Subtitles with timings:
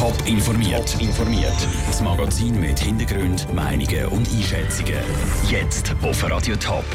[0.00, 0.98] Top informiert.
[0.98, 1.68] informiert.
[1.86, 4.96] Das Magazin mit Hintergrund, Meinungen und Einschätzungen.
[5.50, 6.86] Jetzt auf Radio Top.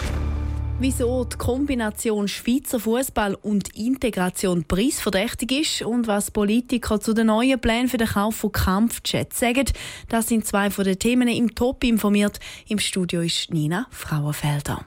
[0.80, 7.62] Wieso die Kombination Schweizer Fußball und Integration preisverdächtig ist und was Politiker zu den neuen
[7.62, 9.66] Plänen für den Kauf von Kampfjets sagen,
[10.10, 12.40] das sind zwei von den Themen im Top informiert.
[12.68, 14.84] Im Studio ist Nina Frauenfelder.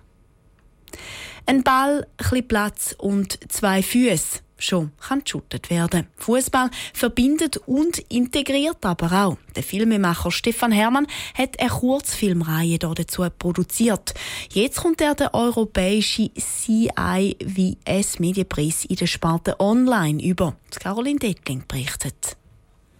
[1.46, 6.06] Ein Ball, ein Platz und zwei Füße schon kann geschuttet werden.
[6.16, 9.36] Fußball verbindet und integriert aber auch.
[9.56, 14.14] Der Filmemacher Stefan Hermann hat eine Kurzfilmreihe dazu produziert.
[14.52, 20.56] Jetzt kommt er der europäische CIVS Medienpreis in der Sparte Online über.
[20.80, 22.36] Caroline Dettling berichtet.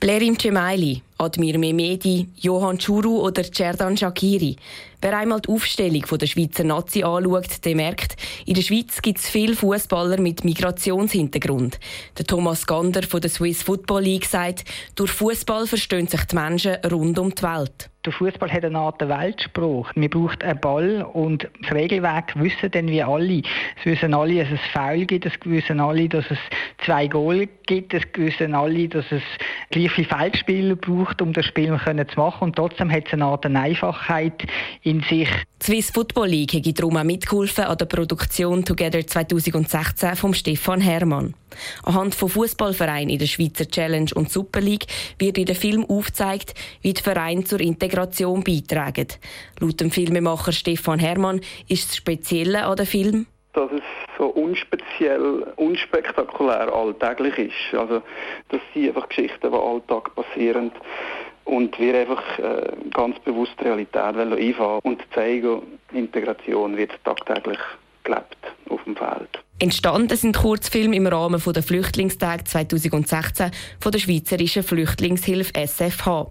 [0.00, 4.56] Blerim Cemaili, Admir Mehmedi, Johann Churu oder Cerdan Shakiri.
[5.00, 9.28] Wer einmal die Aufstellung der Schweizer Nazi anschaut, der merkt, in der Schweiz gibt es
[9.28, 11.78] viele Fußballer mit Migrationshintergrund.
[12.18, 14.64] Der Thomas Gander von der Swiss Football League sagt,
[14.96, 17.90] durch Fußball verstehen sich die Menschen rund um die Welt.
[18.04, 19.90] Der Fußball hat eine Art Weltspruch.
[19.94, 23.42] Man braucht einen Ball und das Regelwerk wissen dann wie alle.
[23.78, 26.38] Es wissen alle, dass es Foul gibt, es wissen alle, dass es
[26.84, 29.22] zwei Goal gibt, es wissen alle, dass es
[29.70, 32.44] gleich viele Feldspieler braucht, um das Spiel zu machen.
[32.44, 34.46] Und trotzdem hat es eine Art Einfachheit
[34.82, 35.28] in sich.
[35.60, 40.80] Die Swiss Football League hat darum auch mitgeholfen an der Produktion Together 2016 von Stefan
[40.80, 41.34] Hermann.
[41.82, 44.86] Anhand von Fußballvereinen in der Schweizer Challenge und Super League
[45.18, 49.08] wird in dem Film aufgezeigt, wie die Vereine zur Integration beitragen.
[49.58, 53.26] Laut dem Filmemacher Stefan Hermann ist das Spezielle an dem Film,
[53.58, 53.82] dass es
[54.16, 57.78] so unspeziell, unspektakulär alltäglich ist.
[57.78, 58.02] Also
[58.50, 60.70] das sind einfach Geschichten, die Alltag passieren
[61.44, 67.58] und wir einfach äh, ganz bewusst Realität einfahren und zeigen, Integration wird tagtäglich
[68.04, 68.36] gelebt
[68.68, 69.42] auf dem Feld.
[69.58, 73.50] Entstanden sind Kurzfilme im Rahmen der Flüchtlingstag 2016
[73.80, 76.30] von der Schweizerischen Flüchtlingshilfe SFH.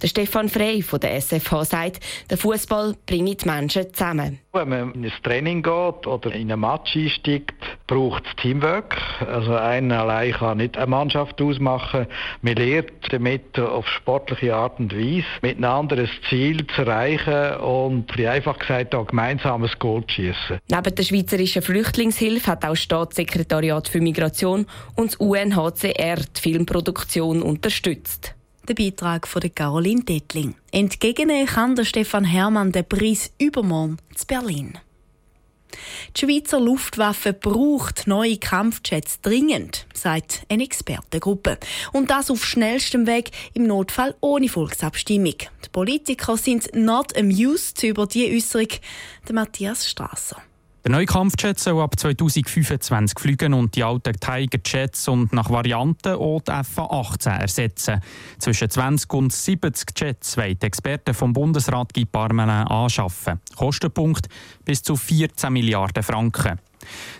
[0.00, 4.38] Der Stefan Frey von der SFH sagt, der Fußball bringt die Menschen zusammen.
[4.52, 7.54] Wenn man in ein Training geht oder in ein Match einsteigt,
[7.88, 8.96] braucht es Teamwork.
[9.26, 12.06] Also einer allein kann nicht eine Mannschaft ausmachen.
[12.42, 18.28] Man lernt damit auf sportliche Art und Weise miteinander ein Ziel zu erreichen und wie
[18.28, 20.58] einfach gesagt auch gemeinsames Goal zu schießen.
[20.68, 27.42] Neben der Schweizerischen Flüchtlingshilfe hat auch das Staatssekretariat für Migration und das UNHCR die Filmproduktion
[27.42, 28.37] unterstützt.
[28.68, 30.54] Der Beitrag von Caroline Dettling.
[30.72, 34.78] Entgegen kann der Stefan Hermann den Preis übermorgen zu Berlin.
[36.14, 41.56] Die Schweizer Luftwaffe braucht neue Kampfjets dringend, sagt eine Expertengruppe.
[41.94, 45.38] Und das auf schnellstem Weg, im Notfall ohne Volksabstimmung.
[45.64, 48.68] Die Politiker sind not amused über diese Äußerung.
[49.26, 50.42] Der Matthias Strasser.
[50.88, 56.14] Der neue Kampfjet soll ab 2025 fliegen und die alten Tiger Jets und nach Varianten
[56.14, 58.00] auch die FA-18 ersetzen.
[58.38, 63.38] Zwischen 20 und 70 Jets wollen Experten vom Bundesrat Guy Parmelin anschaffen.
[63.54, 64.28] Kostenpunkt
[64.64, 66.58] bis zu 14 Milliarden Franken.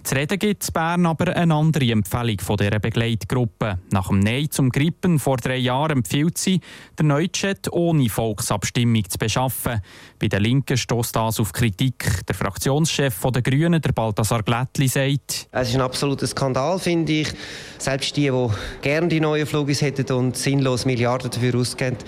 [0.03, 3.79] Zu reden gibt es Bern aber eine andere Empfehlung von dieser Begleitgruppe.
[3.91, 6.61] Nach dem Nein zum Grippen vor drei Jahren empfiehlt sie,
[6.99, 9.81] den Neujet ohne Volksabstimmung zu beschaffen.
[10.19, 12.27] Bei den Linken stößt das auf Kritik.
[12.27, 17.29] Der Fraktionschef der Grünen, der Balthasar Glättli, sagt, Es ist ein absoluter Skandal, finde ich.
[17.79, 18.49] Selbst die, die
[18.83, 21.99] gerne die neuen Flugis hätten und sinnlos Milliarden dafür ausgeben,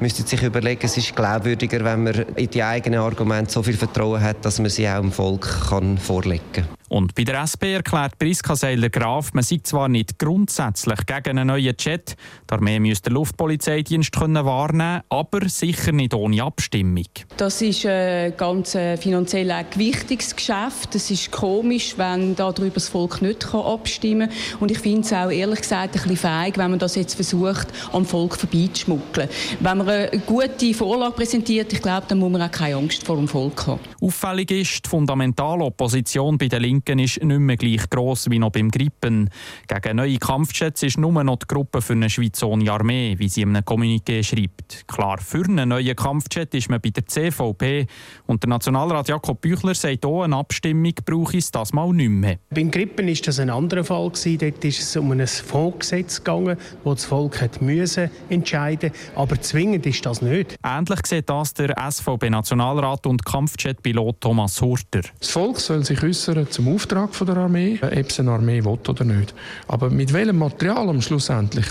[0.00, 4.20] müssten sich überlegen, es ist glaubwürdiger, wenn man in die eigenen Argumente so viel Vertrauen
[4.20, 6.79] hat, dass man sie auch dem Volk kann vorlegen kann.
[6.90, 11.76] Und bei der SP erklärt Priska Seiler-Graf, man sei zwar nicht grundsätzlich gegen einen neuen
[11.78, 12.16] Jet,
[12.50, 17.06] die Armee müsste den Luftpolizeidienst können wahrnehmen aber sicher nicht ohne Abstimmung.
[17.36, 20.96] Das ist ein ganz äh, finanziell ein gewichtiges Geschäft.
[20.96, 24.58] Es ist komisch, wenn darüber das Volk nicht abstimmen kann.
[24.58, 27.68] Und ich finde es auch ehrlich gesagt ein bisschen feig, wenn man das jetzt versucht,
[27.92, 29.28] am Volk vorbeizuschmuggeln.
[29.60, 33.14] Wenn man eine gute Vorlage präsentiert, ich glaube, dann muss man auch keine Angst vor
[33.14, 33.80] dem Volk haben.
[34.00, 38.52] Auffällig ist, die fundamentale Opposition bei den Linken ist nicht mehr gleich gross wie noch
[38.52, 39.30] beim Grippen.
[39.66, 43.42] Gegen neue Kampfjets ist nur noch die Gruppe für eine Schweiz ohne Armee, wie sie
[43.42, 44.86] in einem Kommuniqué schreibt.
[44.86, 47.86] Klar, für einen neuen Kampfjet ist man bei der CVP
[48.26, 52.38] und der Nationalrat Jakob Büchler sagt auch, eine Abstimmung brauche es das mal nicht mehr.
[52.50, 54.00] Beim Grippen war das ein anderer Fall.
[54.00, 59.86] Dort ist es um ein Fondsgesetz gegangen, das das Volk hat müssen entscheiden Aber zwingend
[59.86, 60.56] ist das nicht.
[60.62, 65.00] Ähnlich sieht das der SVP-Nationalrat und Kampfjet-Pilot Thomas Hurter.
[65.18, 69.04] Das Volk soll sich äußern zum Auftrag der Armee, ob es eine Armee will oder
[69.04, 69.34] nicht.
[69.68, 71.66] Aber mit welchem Material am schlussendlich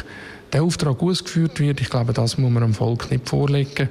[0.54, 3.90] der Auftrag ausgeführt wird, ich glaube, das muss man dem Volk nicht vorlegen.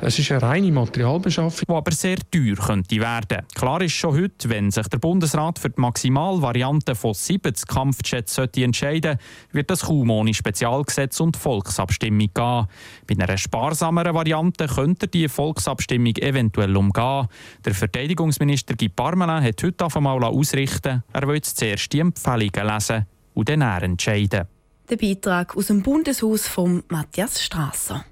[0.00, 1.66] Es ist eine reine Materialbeschaffung.
[1.68, 3.46] Die aber sehr teuer könnte werden.
[3.54, 9.18] Klar ist schon heute, wenn sich der Bundesrat für die Maximalvariante von 70 Kampfjets entscheiden
[9.52, 12.66] wird das kaum ohne Spezialgesetz und Volksabstimmung gehen.
[13.06, 17.26] Bei einer sparsameren Variante könnte die Volksabstimmung eventuell umgehen.
[17.64, 23.06] Der Verteidigungsminister Guy Parmelin hat heute auf einmal ausrichten, er will zuerst die Empfehlungen lesen
[23.34, 24.59] und dann entscheiden.
[24.90, 28.04] Der Beitrag aus dem Bundeshaus von Matthias Strasser.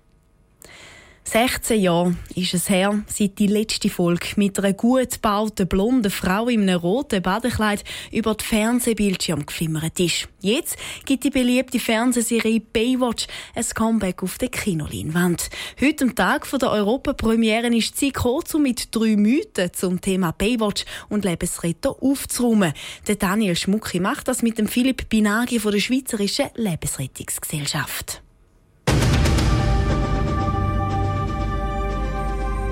[1.31, 6.49] 16 Jahre ist es her, seit die letzte Folge mit einer gut gebauten blonden Frau
[6.49, 10.27] in einem roten Badekleid über die Fernsehbildschirm geflimmert ist.
[10.41, 15.51] Jetzt gibt die beliebte Fernsehserie Baywatch ein Comeback auf der Kinoleinwand.
[15.79, 18.11] Heute am Tag der Europapremiere ist sie
[18.55, 22.73] um mit drei Mythen zum Thema Baywatch und Lebensretter aufzuräumen.
[23.07, 28.23] Der Daniel Schmucki macht das mit dem Philipp Binagi von der Schweizerischen Lebensrettungsgesellschaft.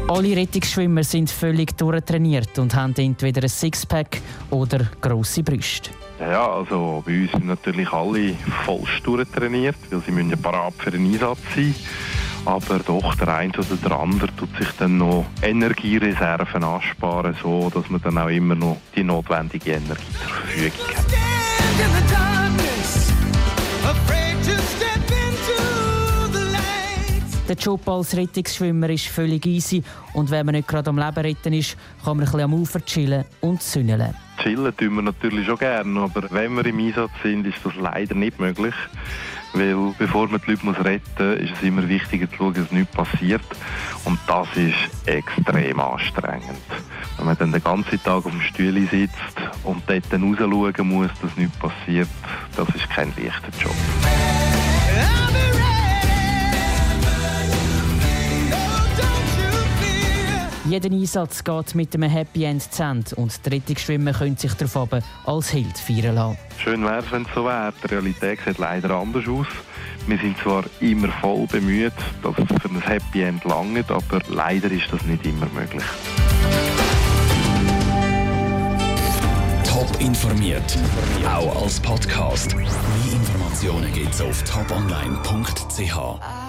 [0.09, 4.21] Alle Rettungsschwimmer sind völlig durchtrainiert und haben entweder ein Sixpack
[4.51, 5.91] oder grosse Brüste.
[6.21, 10.93] Ja, also bei uns sind natürlich alle vollst durchtrainiert, weil sie müssen ja parat für
[10.93, 11.75] den Einsatz sein.
[12.45, 17.91] Aber doch, der eine oder der andere tut sich dann noch Energiereserven ansparen, so dass
[17.91, 21.27] man dann auch immer noch die notwendige Energie zur Verfügung hat.
[27.49, 29.81] Der Job als Rettungsschwimmer ist völlig easy
[30.15, 32.85] und wenn man nicht gerade am Leben retten ist, kann man ein bisschen am Ufer
[32.85, 34.15] chillen und sünneln.
[34.43, 38.17] Chillen tun wir natürlich schon gerne, aber wenn wir im Einsatz sind, ist das leider
[38.17, 38.75] nicht möglich.
[39.53, 42.95] Weil bevor man die Leute retten muss, ist es immer wichtiger zu schauen, dass nichts
[42.95, 43.43] passiert.
[44.05, 46.61] Und das ist extrem anstrengend.
[47.17, 51.11] Wenn man dann den ganzen Tag auf dem Stuhl sitzt und dort dann rausschauen muss,
[51.23, 52.09] dass nichts passiert,
[52.57, 54.36] das ist kein leichter Job.
[60.69, 64.89] Jeder Einsatz geht mit einem Happy End zu Ende und die Rettungsschwimmer können sich darauf
[65.25, 66.39] als Held feiern lassen.
[66.59, 67.73] Schön wäre es, wenn es so wäre.
[67.85, 69.47] Die Realität sieht leider anders aus.
[70.09, 74.69] Wir sind zwar immer voll bemüht, dass es für ein Happy End langt, aber leider
[74.73, 75.85] ist das nicht immer möglich.
[79.65, 80.77] Top informiert,
[81.29, 82.57] auch als Podcast.
[82.57, 82.67] Mehr
[83.13, 86.46] Informationen gibt es auf toponline.ch.